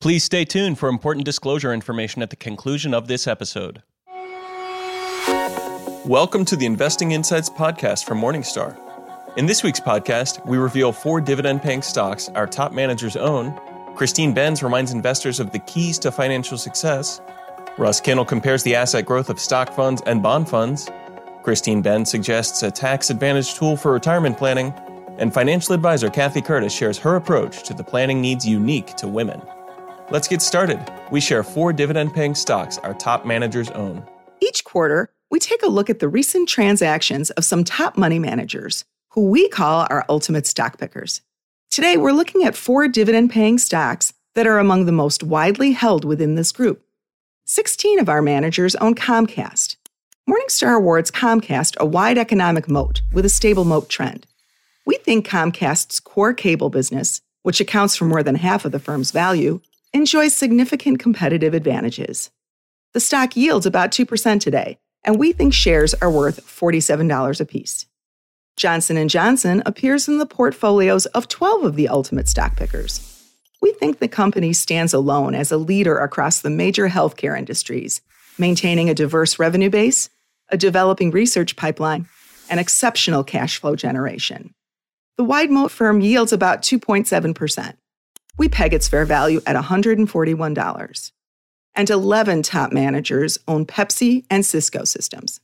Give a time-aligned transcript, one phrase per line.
[0.00, 3.82] Please stay tuned for important disclosure information at the conclusion of this episode.
[6.06, 8.78] Welcome to the Investing Insights podcast from Morningstar.
[9.36, 13.54] In this week's podcast, we reveal four dividend paying stocks our top managers own.
[13.94, 17.20] Christine Benz reminds investors of the keys to financial success.
[17.76, 20.88] Russ Kinnel compares the asset growth of stock funds and bond funds.
[21.42, 24.72] Christine Benz suggests a tax advantage tool for retirement planning.
[25.18, 29.42] And financial advisor Kathy Curtis shares her approach to the planning needs unique to women.
[30.12, 30.80] Let's get started.
[31.12, 34.04] We share four dividend paying stocks our top managers own.
[34.40, 38.84] Each quarter, we take a look at the recent transactions of some top money managers,
[39.10, 41.20] who we call our ultimate stock pickers.
[41.70, 46.04] Today, we're looking at four dividend paying stocks that are among the most widely held
[46.04, 46.84] within this group.
[47.44, 49.76] 16 of our managers own Comcast.
[50.28, 54.26] Morningstar awards Comcast a wide economic moat with a stable moat trend.
[54.84, 59.12] We think Comcast's core cable business, which accounts for more than half of the firm's
[59.12, 59.60] value,
[59.92, 62.30] enjoys significant competitive advantages.
[62.94, 67.86] The stock yields about 2% today, and we think shares are worth $47 apiece.
[68.56, 73.06] Johnson & Johnson appears in the portfolios of 12 of the ultimate stock pickers.
[73.62, 78.00] We think the company stands alone as a leader across the major healthcare industries,
[78.38, 80.10] maintaining a diverse revenue base,
[80.50, 82.06] a developing research pipeline,
[82.48, 84.54] and exceptional cash flow generation.
[85.16, 87.74] The wide moat firm yields about 2.7%.
[88.40, 91.12] We peg its fair value at $141.
[91.74, 95.40] And 11 top managers own Pepsi and Cisco systems.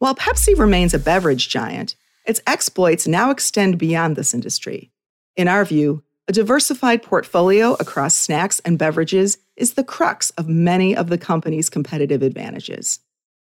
[0.00, 1.94] While Pepsi remains a beverage giant,
[2.26, 4.90] its exploits now extend beyond this industry.
[5.36, 10.96] In our view, a diversified portfolio across snacks and beverages is the crux of many
[10.96, 12.98] of the company's competitive advantages.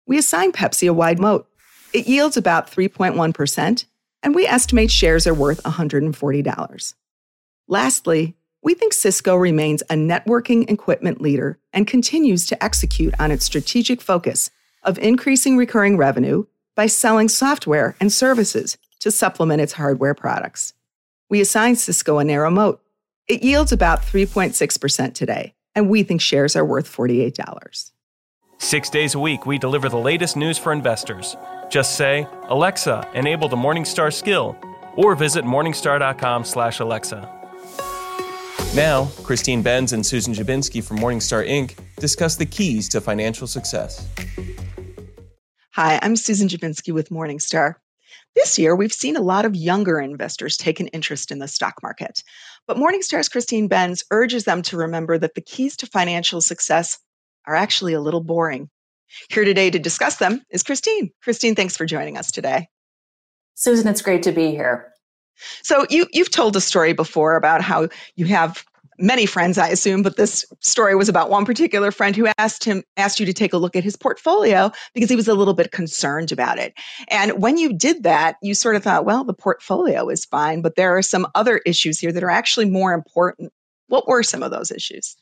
[0.07, 1.47] We assign Pepsi a wide moat.
[1.93, 3.85] It yields about 3.1%,
[4.23, 6.93] and we estimate shares are worth $140.
[7.69, 13.45] Lastly, we think Cisco remains a networking equipment leader and continues to execute on its
[13.45, 14.51] strategic focus
[14.83, 20.73] of increasing recurring revenue by selling software and services to supplement its hardware products.
[21.29, 22.81] We assign Cisco a narrow moat.
[23.27, 27.91] It yields about 3.6% today, and we think shares are worth $48.
[28.57, 31.37] Six days a week, we deliver the latest news for investors.
[31.69, 34.57] Just say, Alexa, enable the Morningstar skill,
[34.97, 37.38] or visit morningstar.com slash Alexa.
[38.75, 41.75] Now, Christine Benz and Susan Dziubinski from Morningstar Inc.
[41.95, 44.07] discuss the keys to financial success.
[45.73, 47.75] Hi, I'm Susan Dziubinski with Morningstar.
[48.35, 51.81] This year, we've seen a lot of younger investors take an interest in the stock
[51.81, 52.21] market.
[52.67, 56.99] But Morningstar's Christine Benz urges them to remember that the keys to financial success
[57.47, 58.69] are actually a little boring.
[59.31, 61.09] Here today to discuss them is Christine.
[61.23, 62.67] Christine, thanks for joining us today.
[63.55, 64.93] Susan, it's great to be here.
[65.61, 68.65] So you you've told a story before about how you have
[68.99, 72.83] many friends, I assume, but this story was about one particular friend who asked him
[72.97, 75.71] asked you to take a look at his portfolio because he was a little bit
[75.71, 76.73] concerned about it.
[77.07, 80.75] And when you did that, you sort of thought, well, the portfolio is fine, but
[80.75, 83.51] there are some other issues here that are actually more important.
[83.87, 85.15] What were some of those issues?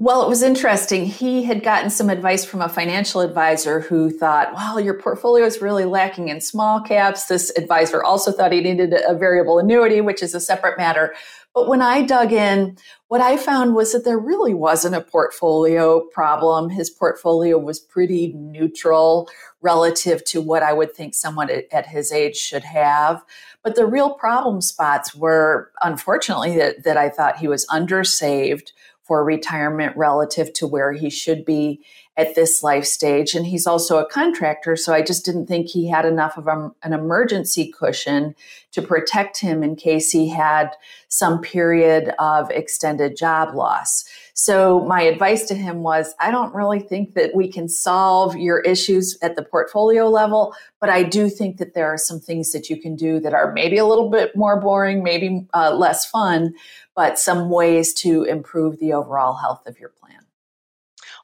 [0.00, 1.06] Well, it was interesting.
[1.06, 5.60] He had gotten some advice from a financial advisor who thought, well, your portfolio is
[5.60, 7.26] really lacking in small caps.
[7.26, 11.14] This advisor also thought he needed a variable annuity, which is a separate matter.
[11.52, 12.76] But when I dug in,
[13.08, 16.70] what I found was that there really wasn't a portfolio problem.
[16.70, 19.28] His portfolio was pretty neutral
[19.60, 23.24] relative to what I would think someone at his age should have.
[23.64, 28.70] But the real problem spots were, unfortunately, that, that I thought he was undersaved
[29.08, 31.80] for retirement relative to where he should be
[32.18, 33.34] at this life stage.
[33.34, 36.70] And he's also a contractor, so I just didn't think he had enough of a,
[36.82, 38.34] an emergency cushion
[38.72, 40.76] to protect him in case he had
[41.08, 44.04] some period of extended job loss.
[44.40, 48.60] So my advice to him was I don't really think that we can solve your
[48.60, 52.70] issues at the portfolio level, but I do think that there are some things that
[52.70, 56.54] you can do that are maybe a little bit more boring, maybe uh, less fun,
[56.94, 60.20] but some ways to improve the overall health of your plan.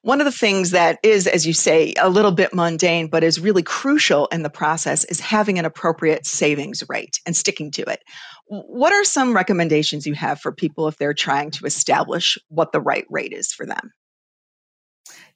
[0.05, 3.41] One of the things that is, as you say, a little bit mundane, but is
[3.41, 8.05] really crucial in the process is having an appropriate savings rate and sticking to it.
[8.47, 12.83] What are some recommendations you have for people if they're trying to establish what the
[12.83, 13.95] right rate is for them?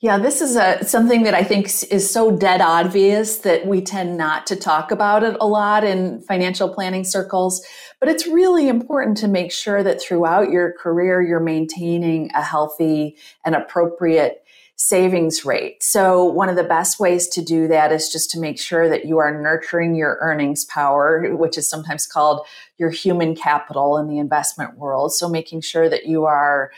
[0.00, 4.18] Yeah, this is a, something that I think is so dead obvious that we tend
[4.18, 7.66] not to talk about it a lot in financial planning circles.
[8.00, 13.16] But it's really important to make sure that throughout your career, you're maintaining a healthy
[13.46, 14.44] and appropriate
[14.78, 15.82] savings rate.
[15.82, 19.04] So, one of the best ways to do that is just to make sure that
[19.04, 22.46] you are nurturing your earnings power, which is sometimes called
[22.78, 25.12] your human capital in the investment world.
[25.12, 26.70] So, making sure that you are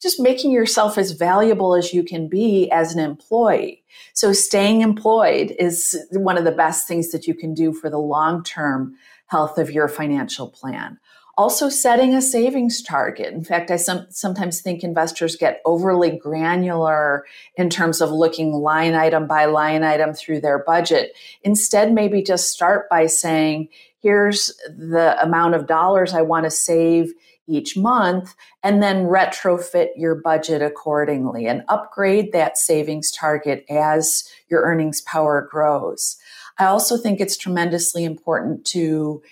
[0.00, 3.82] just making yourself as valuable as you can be as an employee.
[4.12, 7.98] So staying employed is one of the best things that you can do for the
[7.98, 8.94] long term
[9.26, 10.98] health of your financial plan.
[11.38, 13.32] Also, setting a savings target.
[13.32, 17.24] In fact, I some, sometimes think investors get overly granular
[17.56, 21.12] in terms of looking line item by line item through their budget.
[21.44, 23.68] Instead, maybe just start by saying,
[24.00, 27.12] here's the amount of dollars I want to save
[27.46, 34.62] each month, and then retrofit your budget accordingly and upgrade that savings target as your
[34.62, 36.16] earnings power grows.
[36.58, 39.22] I also think it's tremendously important to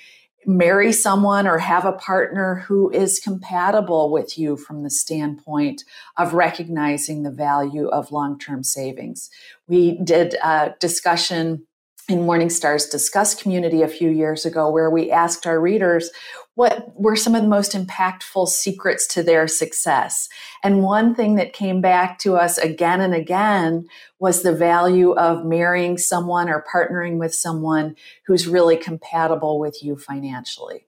[0.46, 5.82] marry someone or have a partner who is compatible with you from the standpoint
[6.16, 9.28] of recognizing the value of long term savings.
[9.66, 11.66] We did a discussion
[12.08, 16.10] in Morningstar's Discuss community a few years ago where we asked our readers
[16.56, 20.28] what were some of the most impactful secrets to their success.
[20.64, 23.86] And one thing that came back to us again and again
[24.18, 27.94] was the value of marrying someone or partnering with someone
[28.26, 30.86] who's really compatible with you financially.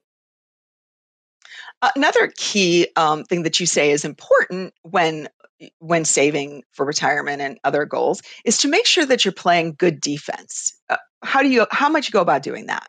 [1.95, 5.29] Another key um, thing that you say is important when
[5.79, 9.99] when saving for retirement and other goals is to make sure that you're playing good
[9.99, 10.73] defense.
[10.89, 12.87] Uh, how do you how much you go about doing that?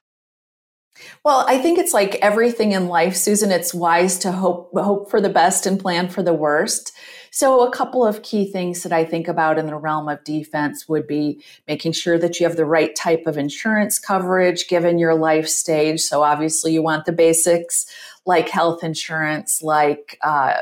[1.24, 3.50] Well, I think it's like everything in life, Susan.
[3.50, 6.92] It's wise to hope hope for the best and plan for the worst.
[7.32, 10.88] So, a couple of key things that I think about in the realm of defense
[10.88, 15.14] would be making sure that you have the right type of insurance coverage given your
[15.14, 16.00] life stage.
[16.00, 17.86] So, obviously, you want the basics
[18.26, 20.56] like health insurance, like uh,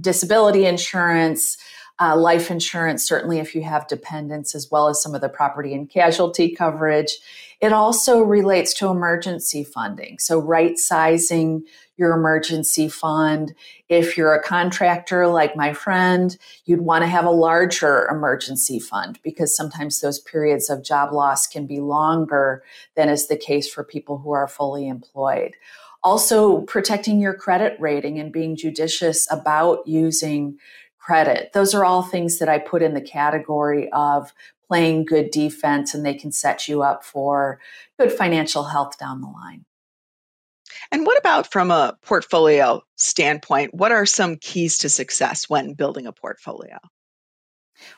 [0.00, 1.58] disability insurance,
[2.00, 5.74] uh, life insurance, certainly if you have dependents, as well as some of the property
[5.74, 7.18] and casualty coverage.
[7.60, 10.18] It also relates to emergency funding.
[10.20, 11.64] So, right sizing
[11.98, 13.54] your emergency fund.
[13.88, 19.18] If you're a contractor like my friend, you'd want to have a larger emergency fund
[19.22, 22.62] because sometimes those periods of job loss can be longer
[22.94, 25.56] than is the case for people who are fully employed.
[26.04, 30.56] Also, protecting your credit rating and being judicious about using
[31.08, 31.54] credit.
[31.54, 34.34] Those are all things that I put in the category of
[34.66, 37.58] playing good defense and they can set you up for
[37.98, 39.64] good financial health down the line.
[40.92, 43.72] And what about from a portfolio standpoint?
[43.72, 46.76] What are some keys to success when building a portfolio?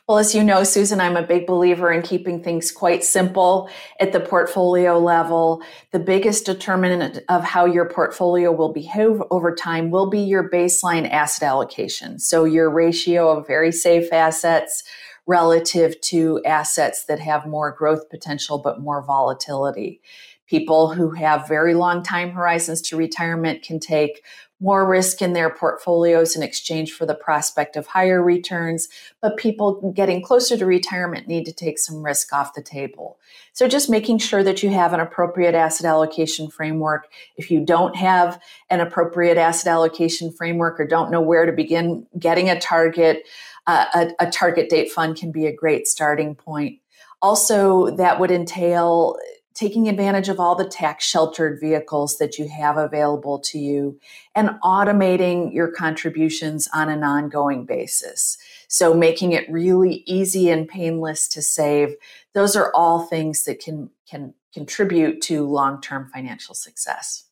[0.07, 4.13] Well, as you know, Susan, I'm a big believer in keeping things quite simple at
[4.13, 5.63] the portfolio level.
[5.93, 11.09] The biggest determinant of how your portfolio will behave over time will be your baseline
[11.09, 12.19] asset allocation.
[12.19, 14.83] So, your ratio of very safe assets
[15.27, 20.01] relative to assets that have more growth potential but more volatility.
[20.49, 24.23] People who have very long time horizons to retirement can take
[24.61, 28.89] more risk in their portfolios in exchange for the prospect of higher returns,
[29.23, 33.19] but people getting closer to retirement need to take some risk off the table.
[33.55, 37.09] So just making sure that you have an appropriate asset allocation framework.
[37.37, 42.07] If you don't have an appropriate asset allocation framework or don't know where to begin
[42.19, 43.27] getting a target,
[43.67, 46.79] uh, a, a target date fund can be a great starting point.
[47.23, 49.17] Also, that would entail
[49.61, 54.01] taking advantage of all the tax sheltered vehicles that you have available to you
[54.35, 58.39] and automating your contributions on an ongoing basis.
[58.69, 61.95] So making it really easy and painless to save.
[62.33, 67.25] Those are all things that can, can contribute to long-term financial success.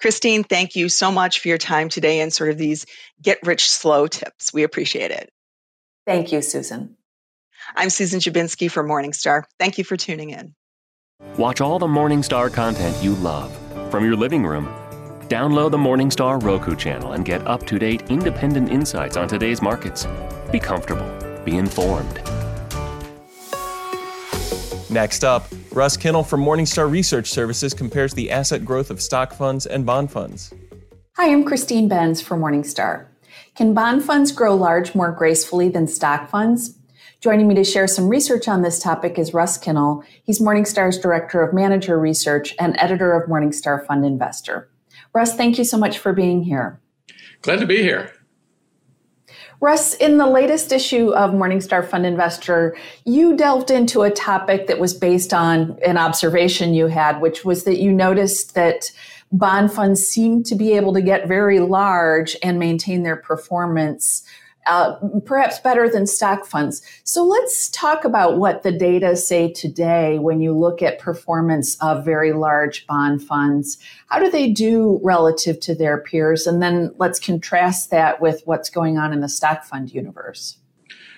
[0.00, 2.86] Christine, thank you so much for your time today and sort of these
[3.20, 4.54] get rich slow tips.
[4.54, 5.30] We appreciate it.
[6.06, 6.96] Thank you, Susan.
[7.76, 9.44] I'm Susan Dziubinski for Morningstar.
[9.58, 10.54] Thank you for tuning in.
[11.36, 13.56] Watch all the Morningstar content you love
[13.90, 14.66] from your living room.
[15.28, 20.06] Download the Morningstar Roku channel and get up to date independent insights on today's markets.
[20.50, 21.08] Be comfortable,
[21.44, 22.20] be informed.
[24.90, 29.66] Next up, Russ Kinnel from Morningstar Research Services compares the asset growth of stock funds
[29.66, 30.52] and bond funds.
[31.16, 33.06] Hi, I'm Christine Benz for Morningstar.
[33.54, 36.79] Can bond funds grow large more gracefully than stock funds?
[37.20, 40.02] Joining me to share some research on this topic is Russ Kinnel.
[40.24, 44.70] He's Morningstar's Director of Manager Research and editor of Morningstar Fund Investor.
[45.12, 46.80] Russ, thank you so much for being here.
[47.42, 48.10] Glad to be here.
[49.60, 52.74] Russ, in the latest issue of Morningstar Fund Investor,
[53.04, 57.64] you delved into a topic that was based on an observation you had, which was
[57.64, 58.90] that you noticed that
[59.30, 64.24] bond funds seem to be able to get very large and maintain their performance
[64.66, 66.82] uh, perhaps better than stock funds.
[67.04, 72.04] So let's talk about what the data say today when you look at performance of
[72.04, 73.78] very large bond funds.
[74.08, 76.46] How do they do relative to their peers?
[76.46, 80.58] And then let's contrast that with what's going on in the stock fund universe.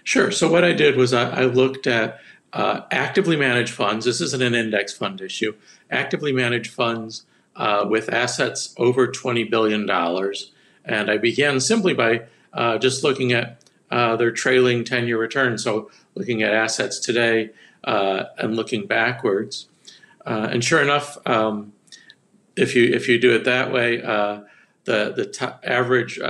[0.04, 0.30] Sure.
[0.30, 2.18] So what I did was I, I looked at
[2.52, 4.04] uh, actively managed funds.
[4.04, 5.54] This isn't an index fund issue.
[5.90, 7.24] Actively managed funds
[7.56, 9.88] uh, with assets over $20 billion.
[10.84, 12.22] And I began simply by
[12.52, 15.58] uh, just looking at uh, their trailing 10 year return.
[15.58, 17.50] So looking at assets today
[17.84, 19.68] uh, and looking backwards.
[20.24, 21.72] Uh, and sure enough, um,
[22.56, 26.20] if you if you do it that way, the the top average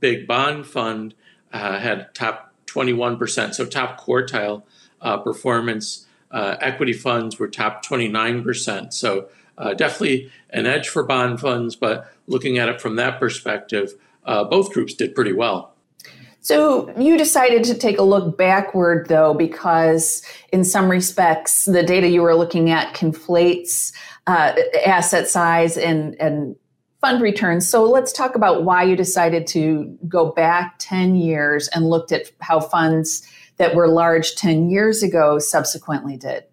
[0.00, 1.14] big bond fund
[1.50, 4.62] had top 21%, so top quartile
[5.00, 6.06] uh, performance.
[6.30, 8.92] Uh, equity funds were top 29%.
[8.92, 13.92] So uh, definitely an edge for bond funds, but looking at it from that perspective,
[14.24, 15.72] uh, both groups did pretty well.
[16.40, 22.08] So you decided to take a look backward, though, because in some respects, the data
[22.08, 23.92] you were looking at conflates
[24.26, 24.52] uh,
[24.84, 26.56] asset size and, and
[27.00, 27.68] fund returns.
[27.68, 32.32] So let's talk about why you decided to go back 10 years and looked at
[32.40, 33.26] how funds
[33.58, 36.44] that were large 10 years ago subsequently did.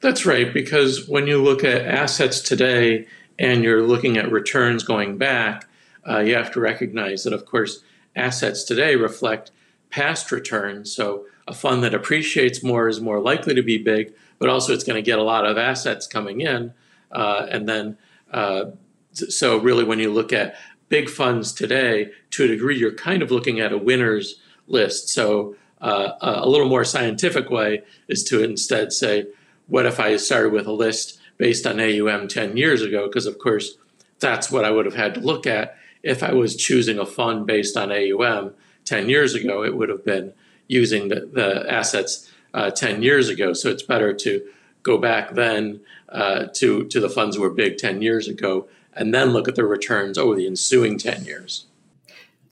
[0.00, 3.06] That's right, because when you look at assets today
[3.38, 5.66] and you're looking at returns going back,
[6.08, 7.82] uh, you have to recognize that, of course,
[8.16, 9.50] assets today reflect
[9.90, 10.94] past returns.
[10.94, 14.84] So a fund that appreciates more is more likely to be big, but also it's
[14.84, 16.72] going to get a lot of assets coming in.
[17.12, 17.96] Uh, and then,
[18.32, 18.66] uh,
[19.12, 20.56] so really, when you look at
[20.88, 25.08] big funds today, to a degree, you're kind of looking at a winner's list.
[25.08, 29.26] So uh, a little more scientific way is to instead say,
[29.66, 33.06] what if I started with a list based on AUM 10 years ago?
[33.06, 33.76] Because, of course,
[34.18, 35.76] that's what I would have had to look at.
[36.04, 38.52] If I was choosing a fund based on AUM
[38.84, 40.32] 10 years ago, it would have been
[40.68, 43.52] using the, the assets uh, 10 years ago.
[43.52, 44.46] So it's better to
[44.82, 45.80] go back then
[46.10, 49.56] uh, to, to the funds that were big 10 years ago and then look at
[49.56, 51.66] the returns over the ensuing 10 years.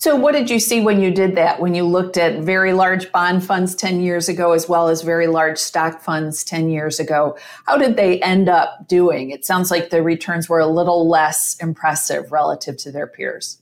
[0.02, 1.60] So, what did you see when you did that?
[1.60, 5.28] When you looked at very large bond funds 10 years ago, as well as very
[5.28, 7.38] large stock funds 10 years ago?
[7.66, 9.30] How did they end up doing?
[9.30, 13.58] It sounds like the returns were a little less impressive relative to their peers.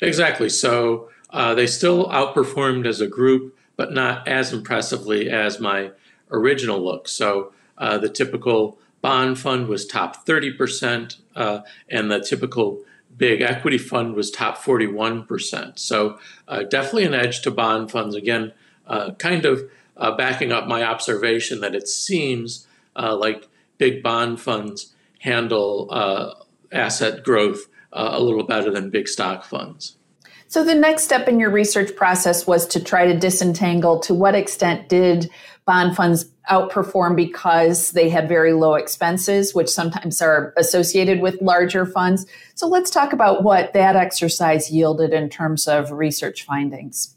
[0.00, 0.48] Exactly.
[0.48, 5.90] So, uh, they still outperformed as a group, but not as impressively as my
[6.30, 7.06] original look.
[7.06, 12.82] So, uh, the typical bond fund was top 30%, uh, and the typical
[13.16, 15.78] big equity fund was top 41%.
[15.78, 18.14] So uh, definitely an edge to bond funds.
[18.14, 18.52] Again,
[18.86, 19.62] uh, kind of
[19.96, 22.66] uh, backing up my observation that it seems
[22.96, 26.34] uh, like big bond funds handle uh,
[26.72, 29.96] asset growth uh, a little better than big stock funds.
[30.48, 34.34] So the next step in your research process was to try to disentangle to what
[34.34, 35.30] extent did
[35.64, 41.86] bond funds outperform because they had very low expenses, which sometimes are associated with larger
[41.86, 42.26] funds.
[42.54, 47.14] So let's talk about what that exercise yielded in terms of research findings.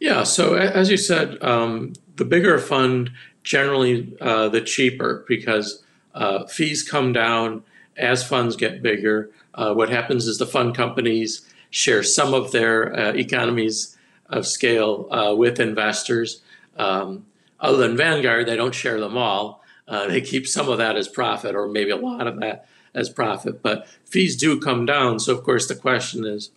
[0.00, 3.10] Yeah, so as you said, um, the bigger fund
[3.42, 5.82] generally uh, the cheaper because
[6.14, 7.62] uh, fees come down
[7.96, 9.30] as funds get bigger.
[9.54, 13.96] Uh, what happens is the fund companies share some of their uh, economies
[14.28, 16.42] of scale uh, with investors.
[16.76, 17.24] Um,
[17.62, 19.62] other than Vanguard, they don't share them all.
[19.88, 23.08] Uh, they keep some of that as profit, or maybe a lot of that as
[23.08, 23.62] profit.
[23.62, 25.18] But fees do come down.
[25.18, 26.50] So, of course, the question is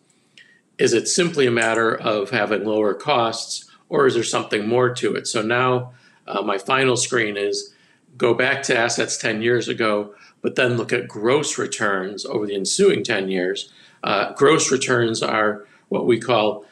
[0.78, 5.16] is it simply a matter of having lower costs, or is there something more to
[5.16, 5.28] it?
[5.28, 5.94] So now
[6.28, 7.74] uh, my final screen is
[8.18, 12.56] go back to assets 10 years ago, but then look at gross returns over the
[12.56, 13.72] ensuing 10 years.
[14.04, 16.66] Uh, gross returns are what we call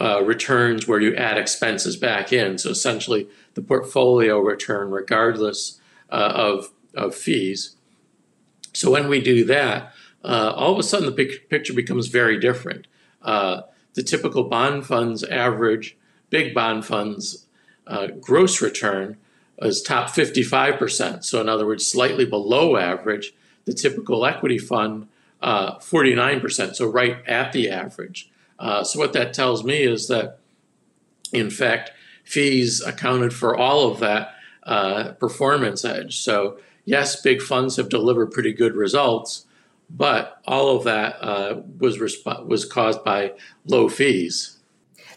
[0.00, 2.58] uh, returns where you add expenses back in.
[2.58, 7.76] So essentially, the portfolio return, regardless uh, of, of fees.
[8.72, 12.86] So when we do that, uh, all of a sudden the picture becomes very different.
[13.22, 13.62] Uh,
[13.94, 15.96] the typical bond funds average,
[16.28, 17.46] big bond funds
[17.86, 19.16] uh, gross return
[19.62, 21.24] is top 55%.
[21.24, 23.32] So, in other words, slightly below average.
[23.64, 25.08] The typical equity fund,
[25.42, 28.30] 49%, uh, so right at the average.
[28.58, 30.38] Uh, so what that tells me is that,
[31.32, 31.90] in fact,
[32.24, 34.34] fees accounted for all of that
[34.64, 36.18] uh, performance edge.
[36.18, 39.46] So yes, big funds have delivered pretty good results,
[39.90, 43.32] but all of that uh, was resp- was caused by
[43.66, 44.56] low fees.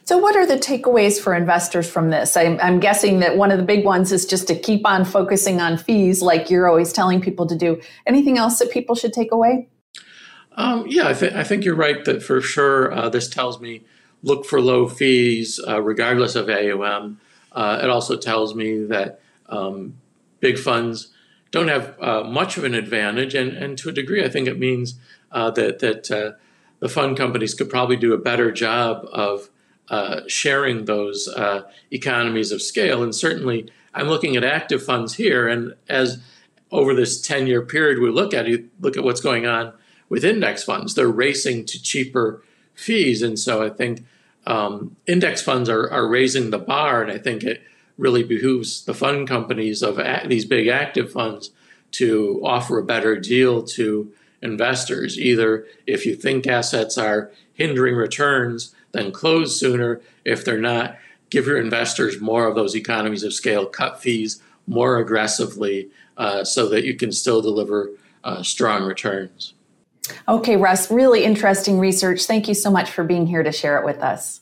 [0.04, 2.36] So, what are the takeaways for investors from this?
[2.36, 5.62] I'm, I'm, guessing that one of the big ones is just to keep on focusing
[5.62, 7.80] on fees, like you're always telling people to do.
[8.08, 9.70] Anything else that people should take away?
[10.60, 13.86] Um, yeah, I, th- I, think you're right that for sure uh, this tells me
[14.22, 17.22] look for low fees uh, regardless of AUM.
[17.54, 19.96] Uh, it also tells me that um,
[20.42, 21.14] big funds
[21.52, 24.60] don't have uh, much of an advantage, and, and to a degree, I think it
[24.60, 24.96] means
[25.32, 26.32] uh, that that uh,
[26.80, 29.50] the fund companies could probably do a better job of
[30.28, 31.30] sharing those
[31.90, 33.02] economies of scale.
[33.02, 36.22] And certainly, I'm looking at active funds here, and as
[36.70, 39.72] over this 10 year period we look at, you look at what's going on
[40.10, 40.96] with index funds.
[40.96, 44.06] They're racing to cheaper fees, and so I think
[44.46, 47.62] um, index funds are, are raising the bar, and I think it
[47.98, 51.52] really behooves the fund companies of these big active funds
[51.92, 54.12] to offer a better deal to
[54.42, 55.20] investors.
[55.20, 60.02] Either if you think assets are hindering returns, then close sooner.
[60.24, 60.98] If they're not,
[61.30, 66.70] give your investors more of those economies of scale, cut fees more aggressively uh, so
[66.70, 67.90] that you can still deliver
[68.24, 69.54] uh, strong returns.
[70.28, 72.26] Okay, Russ, really interesting research.
[72.26, 74.42] Thank you so much for being here to share it with us.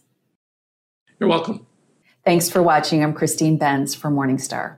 [1.19, 1.65] You're welcome.
[2.23, 3.03] Thanks for watching.
[3.03, 4.77] I'm Christine Benz for Morningstar.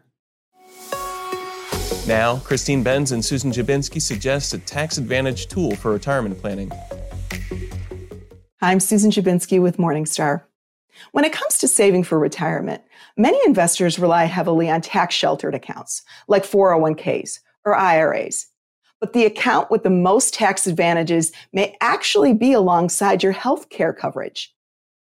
[2.07, 6.71] Now, Christine Benz and Susan Dziubinski suggest a tax advantage tool for retirement planning.
[8.61, 10.43] I'm Susan Dziubinski with Morningstar.
[11.11, 12.83] When it comes to saving for retirement,
[13.15, 18.47] many investors rely heavily on tax sheltered accounts like 401ks or IRAs.
[18.99, 23.93] But the account with the most tax advantages may actually be alongside your health care
[23.93, 24.53] coverage.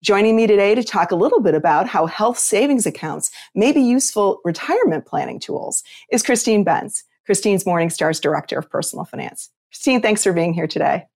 [0.02, 3.80] Joining me today to talk a little bit about how health savings accounts may be
[3.80, 9.50] useful retirement planning tools is Christine Benz, Christine's Morningstar's Director of Personal Finance.
[9.70, 11.06] Christine, thanks for being here today.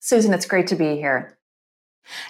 [0.00, 1.36] Susan, it's great to be here.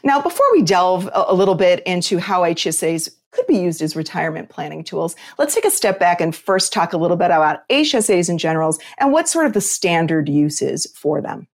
[0.03, 4.49] Now, before we delve a little bit into how HSAs could be used as retirement
[4.49, 8.29] planning tools, let's take a step back and first talk a little bit about HSAs
[8.29, 11.47] in general and what sort of the standard uses for them.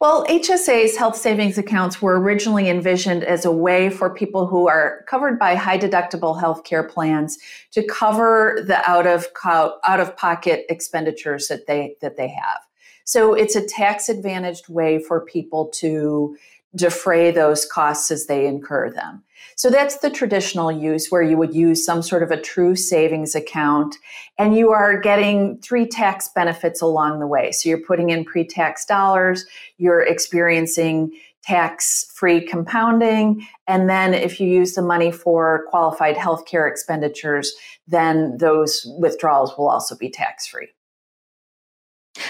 [0.00, 5.04] Well, HSAs, health savings accounts, were originally envisioned as a way for people who are
[5.08, 7.38] covered by high deductible health care plans
[7.72, 12.60] to cover the out of out of pocket expenditures that they that they have.
[13.04, 16.36] So it's a tax advantaged way for people to
[16.74, 19.22] defray those costs as they incur them.
[19.56, 23.34] So that's the traditional use where you would use some sort of a true savings
[23.34, 23.96] account
[24.38, 27.52] and you are getting three tax benefits along the way.
[27.52, 29.46] So you're putting in pre tax dollars,
[29.78, 31.12] you're experiencing
[31.42, 33.46] tax free compounding.
[33.68, 37.52] And then if you use the money for qualified healthcare expenditures,
[37.86, 40.68] then those withdrawals will also be tax free.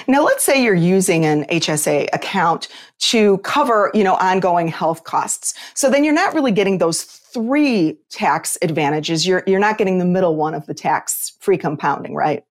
[0.06, 5.54] Now, let's say you're using an HSA account to cover, you know, ongoing health costs.
[5.74, 9.26] So then you're not really getting those three tax advantages.
[9.26, 12.44] You're, you're not getting the middle one of the tax free compounding, right?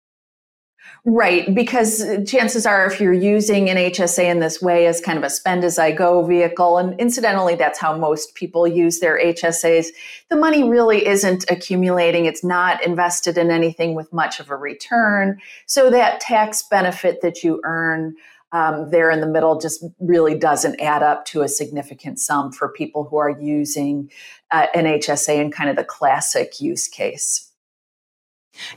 [1.05, 5.25] Right, because chances are if you're using an HSA in this way as kind of
[5.25, 9.87] a spend as I go vehicle, and incidentally, that's how most people use their HSAs,
[10.29, 12.23] the money really isn't accumulating.
[12.23, 15.41] It's not invested in anything with much of a return.
[15.65, 18.15] So that tax benefit that you earn
[18.53, 22.69] um, there in the middle just really doesn't add up to a significant sum for
[22.69, 24.09] people who are using
[24.51, 27.49] uh, an HSA in kind of the classic use case.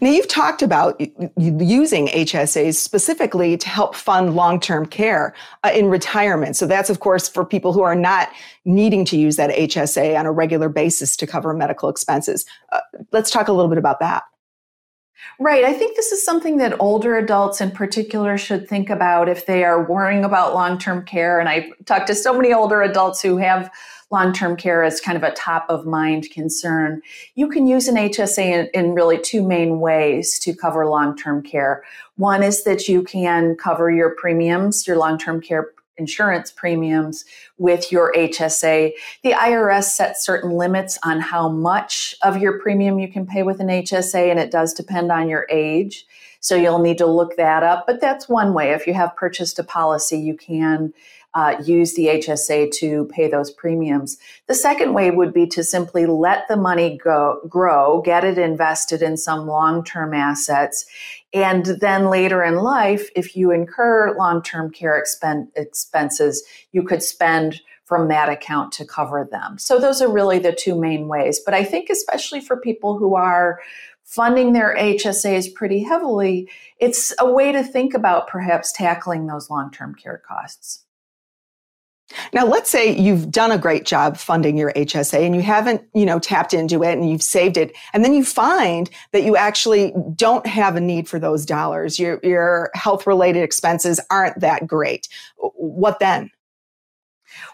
[0.01, 1.01] Now, you've talked about
[1.37, 5.35] using HSAs specifically to help fund long term care
[5.65, 6.57] uh, in retirement.
[6.57, 8.31] So, that's, of course, for people who are not
[8.65, 12.47] needing to use that HSA on a regular basis to cover medical expenses.
[12.73, 12.81] Uh,
[13.13, 14.25] let's talk a little bit about that.
[15.39, 15.65] Right.
[15.65, 19.65] I think this is something that older adults in particular should think about if they
[19.65, 21.39] are worrying about long term care.
[21.39, 23.71] And I talk to so many older adults who have
[24.11, 27.03] long term care as kind of a top of mind concern.
[27.35, 31.43] You can use an HSA in, in really two main ways to cover long term
[31.43, 31.83] care.
[32.17, 37.25] One is that you can cover your premiums, your long term care insurance premiums
[37.59, 38.93] with your HSA.
[39.23, 43.61] The IRS sets certain limits on how much of your premium you can pay with
[43.61, 46.07] an HSA, and it does depend on your age.
[46.41, 47.87] So you'll need to look that up.
[47.87, 48.71] But that's one way.
[48.71, 50.93] If you have purchased a policy, you can
[51.37, 54.17] uh, use the HSA to pay those premiums.
[54.47, 59.03] The second way would be to simply let the money go, grow, get it invested
[59.03, 60.87] in some long term assets.
[61.35, 67.03] And then later in life, if you incur long term care expen- expenses, you could
[67.03, 69.59] spend from that account to cover them.
[69.59, 71.39] So those are really the two main ways.
[71.39, 73.61] But I think, especially for people who are
[74.05, 76.49] funding their HSAs pretty heavily,
[76.81, 80.86] it's a way to think about perhaps tackling those long term care costs.
[82.33, 86.07] Now, let's say you've done a great job funding your HSA and you haven't, you
[86.07, 87.77] know, tapped into it and you've saved it.
[87.93, 91.99] And then you find that you actually don't have a need for those dollars.
[91.99, 95.09] Your, your health related expenses aren't that great.
[95.37, 96.31] What then?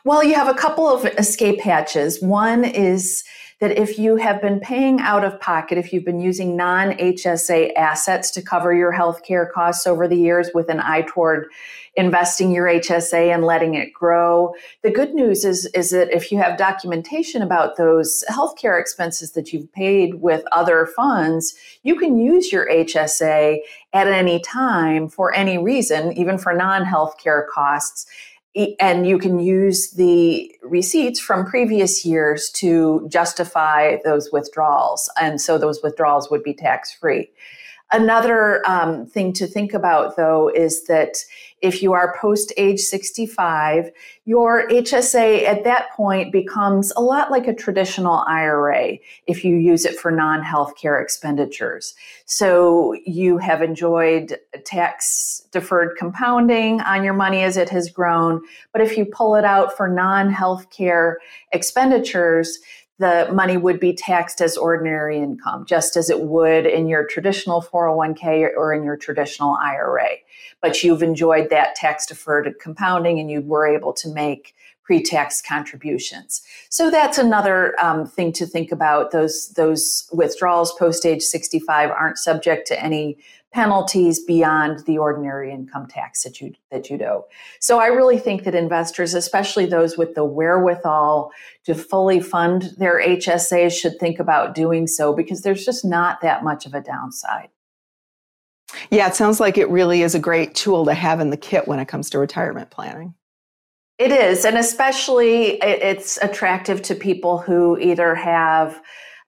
[0.04, 2.20] Well, you have a couple of escape hatches.
[2.20, 3.24] One is
[3.60, 7.72] that if you have been paying out of pocket, if you've been using non HSA
[7.76, 11.48] assets to cover your healthcare costs over the years with an eye toward
[11.94, 14.54] investing your HSA and letting it grow.
[14.82, 19.52] The good news is, is that if you have documentation about those healthcare expenses that
[19.52, 23.58] you've paid with other funds, you can use your HSA
[23.92, 28.06] at any time for any reason, even for non healthcare costs
[28.80, 35.10] and you can use the receipts from previous years to justify those withdrawals.
[35.20, 37.30] And so those withdrawals would be tax free.
[37.92, 41.18] Another um, thing to think about, though, is that
[41.60, 43.90] if you are post age 65,
[44.24, 49.84] your HSA at that point becomes a lot like a traditional IRA if you use
[49.84, 51.94] it for non healthcare expenditures.
[52.24, 58.42] So you have enjoyed tax deferred compounding on your money as it has grown.
[58.72, 61.16] But if you pull it out for non healthcare
[61.52, 62.58] expenditures,
[63.02, 67.60] the money would be taxed as ordinary income, just as it would in your traditional
[67.60, 70.08] 401k or in your traditional IRA.
[70.60, 76.42] But you've enjoyed that tax deferred compounding and you were able to make pre-tax contributions.
[76.68, 79.10] So that's another um, thing to think about.
[79.10, 83.18] Those those withdrawals post age 65 aren't subject to any
[83.52, 87.26] penalties beyond the ordinary income tax that you that you owe.
[87.60, 91.30] So I really think that investors, especially those with the wherewithal
[91.64, 96.42] to fully fund their HSAs, should think about doing so because there's just not that
[96.42, 97.48] much of a downside.
[98.90, 101.68] Yeah, it sounds like it really is a great tool to have in the kit
[101.68, 103.14] when it comes to retirement planning.
[103.98, 108.80] It is, and especially it's attractive to people who either have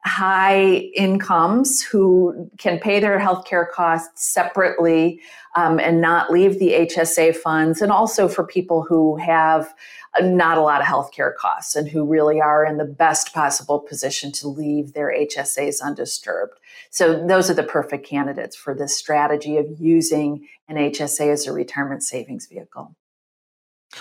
[0.06, 5.20] high incomes who can pay their healthcare costs separately
[5.56, 9.72] um, and not leave the HSA funds, and also for people who have
[10.20, 14.30] not a lot of healthcare costs and who really are in the best possible position
[14.30, 16.58] to leave their HSAs undisturbed.
[16.90, 21.52] So, those are the perfect candidates for this strategy of using an HSA as a
[21.52, 22.94] retirement savings vehicle.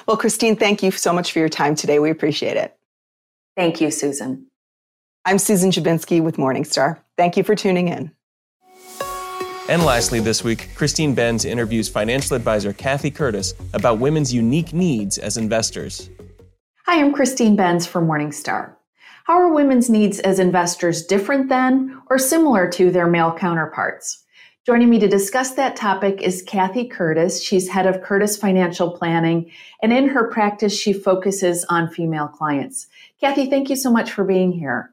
[0.07, 1.99] Well, Christine, thank you so much for your time today.
[1.99, 2.75] We appreciate it.
[3.55, 4.47] Thank you, Susan.
[5.25, 6.99] I'm Susan Dziubinski with Morningstar.
[7.17, 8.11] Thank you for tuning in.
[9.69, 15.17] And lastly, this week, Christine Benz interviews financial advisor Kathy Curtis about women's unique needs
[15.17, 16.09] as investors.
[16.85, 18.75] Hi, I'm Christine Benz for Morningstar.
[19.23, 24.25] How are women's needs as investors different than or similar to their male counterparts?
[24.65, 27.41] Joining me to discuss that topic is Kathy Curtis.
[27.41, 29.49] She's head of Curtis Financial Planning,
[29.81, 32.87] and in her practice, she focuses on female clients.
[33.21, 34.92] Kathy, thank you so much for being here.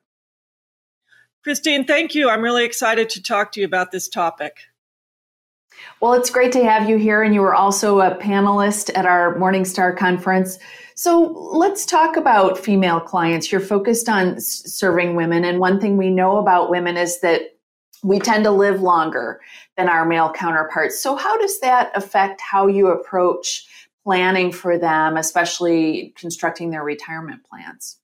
[1.43, 2.29] Christine, thank you.
[2.29, 4.59] I'm really excited to talk to you about this topic.
[6.01, 9.35] Well, it's great to have you here, and you were also a panelist at our
[9.37, 10.59] Morningstar conference.
[10.95, 13.51] So let's talk about female clients.
[13.51, 17.43] You're focused on serving women, and one thing we know about women is that
[18.03, 19.41] we tend to live longer
[19.77, 21.01] than our male counterparts.
[21.03, 23.67] So, how does that affect how you approach
[24.05, 27.99] planning for them, especially constructing their retirement plans?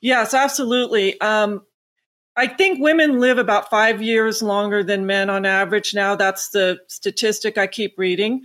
[0.00, 1.20] Yes, absolutely.
[1.20, 1.62] Um,
[2.36, 6.16] I think women live about five years longer than men on average now.
[6.16, 8.42] That's the statistic I keep reading.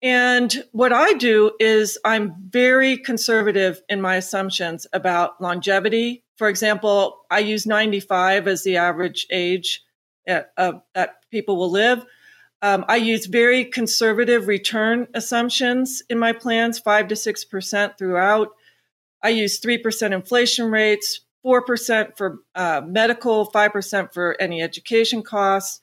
[0.00, 6.22] And what I do is I'm very conservative in my assumptions about longevity.
[6.36, 9.82] For example, I use 95 as the average age
[10.28, 12.04] at, uh, that people will live.
[12.62, 18.48] Um, I use very conservative return assumptions in my plans, 5 to 6% throughout.
[19.22, 25.80] I use 3% inflation rates, 4% for uh, medical, 5% for any education costs.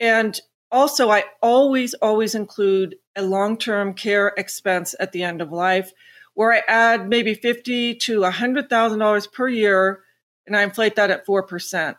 [0.00, 0.40] And
[0.72, 5.92] also, I always, always include a long term care expense at the end of life
[6.34, 10.00] where I add maybe fifty to $100,000 per year
[10.46, 11.96] and I inflate that at 4%.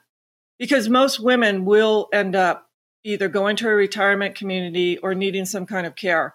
[0.60, 2.70] Because most women will end up
[3.04, 6.34] either going to a retirement community or needing some kind of care.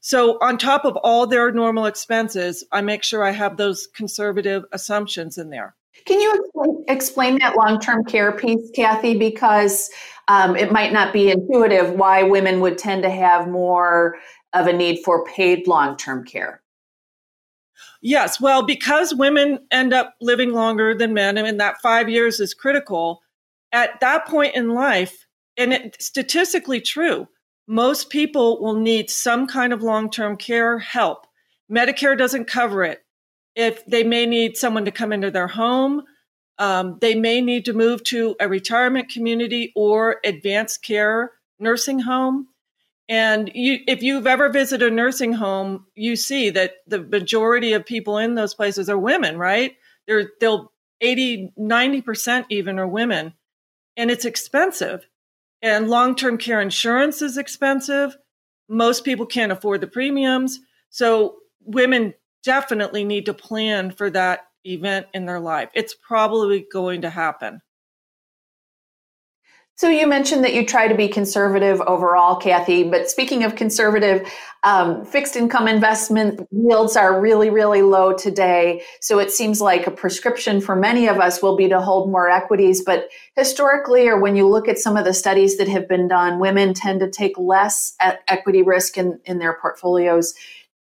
[0.00, 4.64] So, on top of all their normal expenses, I make sure I have those conservative
[4.72, 5.74] assumptions in there.
[6.06, 9.16] Can you explain, that long term care piece, Kathy?
[9.16, 9.90] Because
[10.28, 14.16] um, it might not be intuitive why women would tend to have more
[14.52, 16.62] of a need for paid long term care.
[18.00, 22.52] Yes, well, because women end up living longer than men, and that five years is
[22.52, 23.20] critical,
[23.70, 25.26] at that point in life,
[25.56, 27.28] and it's statistically true,
[27.68, 31.26] most people will need some kind of long term care help.
[31.70, 33.01] Medicare doesn't cover it
[33.54, 36.02] if they may need someone to come into their home.
[36.58, 42.48] Um, they may need to move to a retirement community or advanced care nursing home.
[43.08, 47.84] And you, if you've ever visited a nursing home, you see that the majority of
[47.84, 49.76] people in those places are women, right?
[50.06, 53.34] They're, they'll 80, 90% even are women.
[53.96, 55.06] And it's expensive.
[55.60, 58.16] And long term care insurance is expensive.
[58.68, 60.60] Most people can't afford the premiums.
[60.90, 65.70] So women definitely need to plan for that event in their life.
[65.74, 67.60] It's probably going to happen.
[69.74, 72.84] So you mentioned that you try to be conservative overall, Kathy.
[72.84, 74.30] But speaking of conservative,
[74.62, 78.82] um, fixed income investment yields are really, really low today.
[79.00, 82.30] So it seems like a prescription for many of us will be to hold more
[82.30, 82.84] equities.
[82.84, 86.38] But historically, or when you look at some of the studies that have been done,
[86.38, 87.96] women tend to take less
[88.28, 90.34] equity risk in, in their portfolios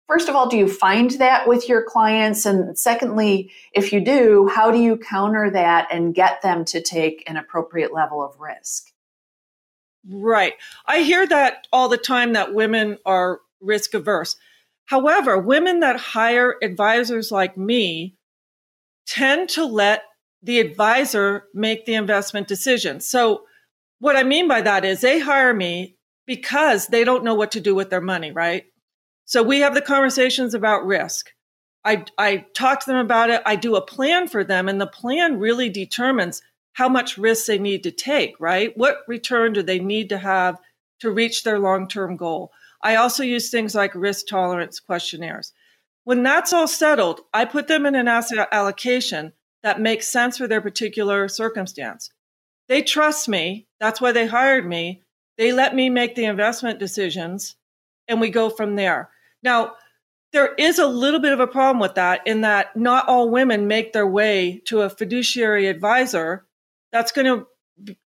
[0.08, 2.46] First of all, do you find that with your clients?
[2.46, 7.28] And secondly, if you do, how do you counter that and get them to take
[7.28, 8.90] an appropriate level of risk?
[10.08, 10.54] Right.
[10.86, 14.36] I hear that all the time that women are risk averse.
[14.86, 18.16] However, women that hire advisors like me
[19.06, 20.04] tend to let
[20.42, 23.00] the advisor make the investment decision.
[23.00, 23.42] So,
[23.98, 27.60] what I mean by that is they hire me because they don't know what to
[27.60, 28.64] do with their money, right?
[29.28, 31.34] So we have the conversations about risk.
[31.84, 33.42] I, I talk to them about it.
[33.44, 36.40] I do a plan for them, and the plan really determines
[36.72, 38.74] how much risk they need to take, right?
[38.74, 40.58] What return do they need to have
[41.00, 42.52] to reach their long term goal?
[42.82, 45.52] I also use things like risk tolerance questionnaires.
[46.04, 50.48] When that's all settled, I put them in an asset allocation that makes sense for
[50.48, 52.10] their particular circumstance.
[52.68, 53.66] They trust me.
[53.78, 55.02] That's why they hired me.
[55.36, 57.56] They let me make the investment decisions,
[58.08, 59.10] and we go from there.
[59.42, 59.74] Now,
[60.32, 63.66] there is a little bit of a problem with that in that not all women
[63.66, 66.46] make their way to a fiduciary advisor
[66.92, 67.46] that's going to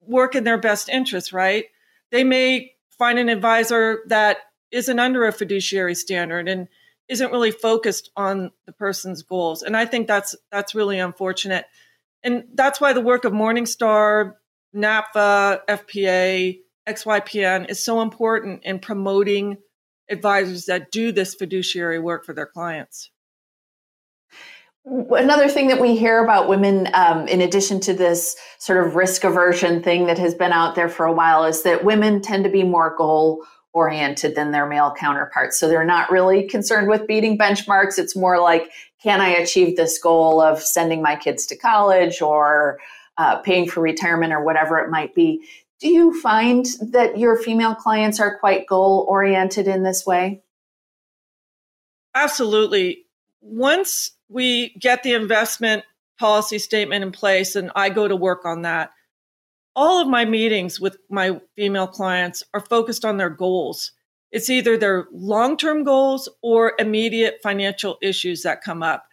[0.02, 1.66] work in their best interest, right?
[2.12, 4.38] They may find an advisor that
[4.72, 6.68] isn't under a fiduciary standard and
[7.08, 9.62] isn't really focused on the person's goals.
[9.62, 11.66] And I think that's that's really unfortunate.
[12.24, 14.34] And that's why the work of Morningstar,
[14.76, 19.58] NAPFA, FPA, XYPN is so important in promoting
[20.10, 23.12] advisors that do this fiduciary work for their clients.
[24.86, 29.26] Another thing that we hear about women, um, in addition to this sort of risk
[29.26, 32.50] aversion thing that has been out there for a while, is that women tend to
[32.50, 33.44] be more goal
[33.74, 35.60] oriented than their male counterparts.
[35.60, 38.00] So they're not really concerned with beating benchmarks.
[38.00, 38.72] It's more like,
[39.04, 42.80] can I achieve this goal of sending my kids to college or
[43.18, 45.46] uh, paying for retirement or whatever it might be?
[45.80, 50.42] Do you find that your female clients are quite goal oriented in this way?
[52.16, 53.06] Absolutely.
[53.42, 55.84] Once we get the investment
[56.20, 58.90] policy statement in place and I go to work on that,
[59.76, 63.92] all of my meetings with my female clients are focused on their goals.
[64.32, 69.06] It's either their long term goals or immediate financial issues that come up.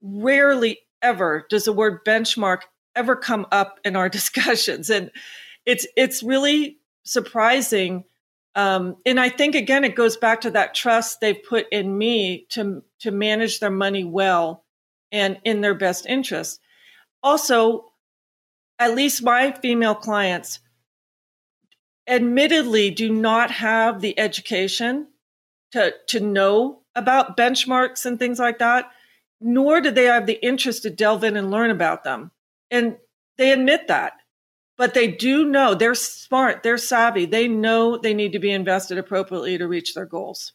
[0.00, 2.60] Rarely ever does the word benchmark
[2.94, 4.88] ever come up in our discussions.
[4.88, 5.10] And
[5.66, 8.04] it's it's really surprising.
[8.54, 12.46] Um, and I think again, it goes back to that trust they've put in me
[12.50, 14.64] to to manage their money well
[15.10, 16.60] and in their best interest.
[17.22, 17.92] Also,
[18.78, 20.60] at least my female clients,
[22.06, 25.08] admittedly, do not have the education
[25.72, 28.90] to to know about benchmarks and things like that,
[29.40, 32.30] nor do they have the interest to delve in and learn about them.
[32.70, 32.96] And
[33.38, 34.14] they admit that
[34.76, 38.98] but they do know they're smart, they're savvy, they know they need to be invested
[38.98, 40.52] appropriately to reach their goals.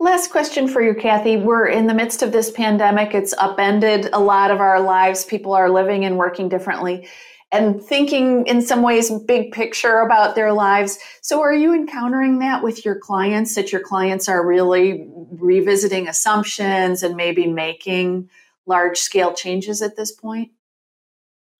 [0.00, 1.36] Last question for you, Kathy.
[1.36, 3.14] We're in the midst of this pandemic.
[3.14, 5.24] It's upended a lot of our lives.
[5.24, 7.08] People are living and working differently
[7.54, 10.98] and thinking in some ways big picture about their lives.
[11.22, 17.04] So are you encountering that with your clients that your clients are really revisiting assumptions
[17.04, 18.28] and maybe making
[18.66, 20.50] large scale changes at this point?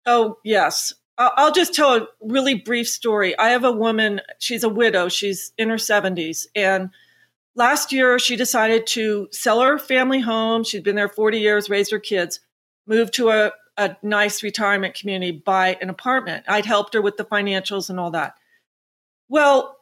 [0.06, 0.94] Oh, yes.
[1.16, 3.38] I'll just tell a really brief story.
[3.38, 6.46] I have a woman, she's a widow, she's in her 70s.
[6.56, 6.90] And
[7.54, 10.64] last year, she decided to sell her family home.
[10.64, 12.40] She'd been there 40 years, raised her kids,
[12.86, 16.44] move to a, a nice retirement community, buy an apartment.
[16.48, 18.34] I'd helped her with the financials and all that.
[19.28, 19.76] Well,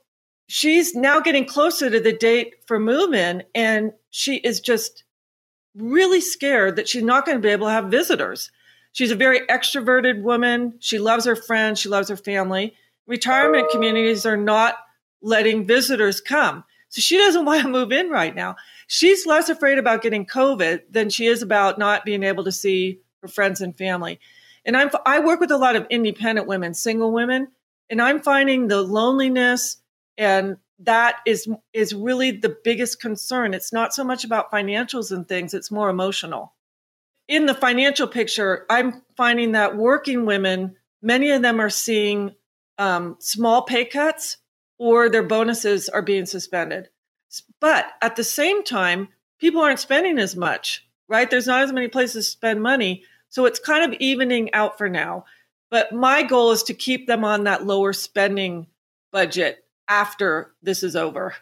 [0.49, 5.05] she's now getting closer to the date for move in, and she is just
[5.75, 8.51] really scared that she's not going to be able to have visitors.
[8.93, 10.75] She's a very extroverted woman.
[10.79, 12.75] She loves her friends, she loves her family.
[13.07, 14.77] Retirement communities are not
[15.23, 16.65] letting visitors come.
[16.89, 18.57] So she doesn't want to move in right now.
[18.87, 23.01] She's less afraid about getting COVID than she is about not being able to see
[23.23, 24.21] her friends and family.
[24.65, 27.49] And I'm, I work with a lot of independent women, single women,
[27.91, 29.79] and I'm finding the loneliness
[30.17, 33.55] And that is is really the biggest concern.
[33.55, 36.55] It's not so much about financials and things, it's more emotional.
[37.29, 42.35] In the financial picture, I'm finding that working women, many of them are seeing
[42.79, 44.39] um, small pay cuts
[44.79, 46.89] or their bonuses are being suspended.
[47.61, 49.09] But at the same time,
[49.39, 51.31] people aren't spending as much, right?
[51.31, 53.05] There's not as many places to spend money.
[53.29, 55.25] So it's kind of evening out for now.
[55.71, 58.67] But my goal is to keep them on that lower spending
[59.11, 61.35] budget after this is over.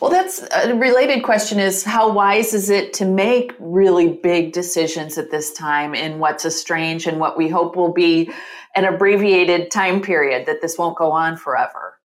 [0.00, 4.52] Well, that's uh, a related question is how wise is it to make really big
[4.52, 8.30] decisions at this time in what's a strange and what we hope will be
[8.76, 11.98] an abbreviated time period that this won't go on forever?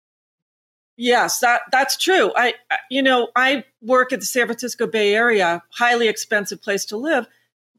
[0.96, 2.32] Yes, that that's true.
[2.34, 2.54] I
[2.90, 7.28] you know, I work at the San Francisco Bay Area, highly expensive place to live,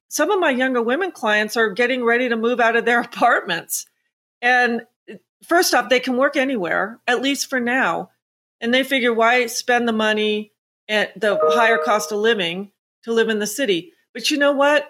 [0.10, 3.86] some of my younger women clients are getting ready to move out of their apartments.
[4.42, 5.16] And uh,
[5.48, 8.10] first off, they can work anywhere, at least for now.
[8.62, 10.52] And they figure why spend the money
[10.88, 12.72] at the higher cost of living
[13.04, 13.94] to live in the city?
[14.14, 14.90] But you know what?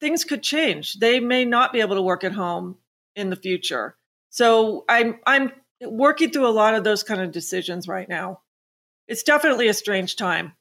[0.00, 0.94] things could change.
[0.94, 2.76] They may not be able to work at home
[3.16, 3.96] in the future.
[4.30, 8.40] So I'm I'm working through a lot of those kind of decisions right now.
[9.06, 10.52] It's definitely a strange time.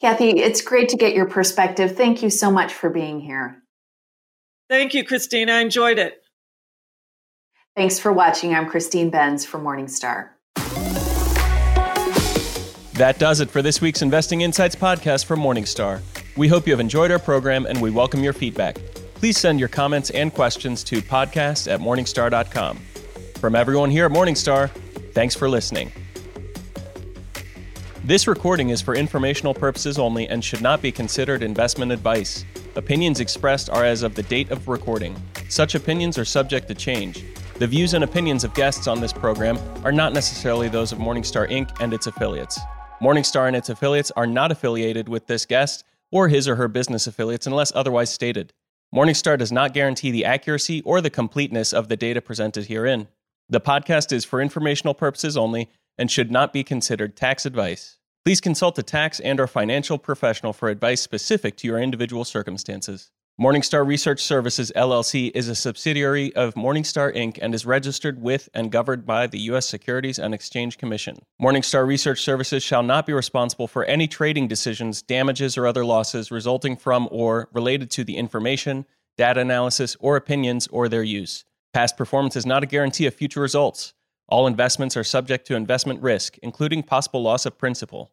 [0.00, 1.96] Kathy, it's great to get your perspective.
[1.96, 3.62] Thank you so much for being here.
[4.68, 5.50] Thank you, Christine.
[5.50, 6.20] I enjoyed it.
[7.76, 8.54] Thanks for watching.
[8.54, 10.30] I'm Christine Benz for Morningstar.
[12.94, 16.00] That does it for this week's Investing Insights podcast from Morningstar.
[16.36, 18.76] We hope you have enjoyed our program and we welcome your feedback.
[19.16, 22.78] Please send your comments and questions to podcast at morningstar.com.
[23.40, 24.70] From everyone here at Morningstar,
[25.12, 25.90] thanks for listening.
[28.04, 32.44] This recording is for informational purposes only and should not be considered investment advice.
[32.76, 35.16] Opinions expressed are as of the date of recording.
[35.48, 37.24] Such opinions are subject to change.
[37.54, 41.50] The views and opinions of guests on this program are not necessarily those of Morningstar
[41.50, 41.76] Inc.
[41.80, 42.60] and its affiliates.
[43.00, 47.06] Morningstar and its affiliates are not affiliated with this guest or his or her business
[47.06, 48.52] affiliates unless otherwise stated.
[48.94, 53.08] Morningstar does not guarantee the accuracy or the completeness of the data presented herein.
[53.48, 57.98] The podcast is for informational purposes only and should not be considered tax advice.
[58.24, 63.10] Please consult a tax and or financial professional for advice specific to your individual circumstances.
[63.40, 67.36] Morningstar Research Services LLC is a subsidiary of Morningstar Inc.
[67.42, 69.68] and is registered with and governed by the U.S.
[69.68, 71.16] Securities and Exchange Commission.
[71.42, 76.30] Morningstar Research Services shall not be responsible for any trading decisions, damages, or other losses
[76.30, 78.86] resulting from or related to the information,
[79.18, 81.44] data analysis, or opinions or their use.
[81.72, 83.94] Past performance is not a guarantee of future results.
[84.28, 88.12] All investments are subject to investment risk, including possible loss of principal.